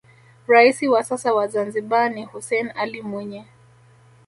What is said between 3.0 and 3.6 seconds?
mwinyi